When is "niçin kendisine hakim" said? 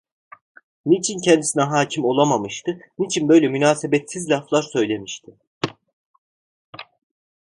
0.85-2.05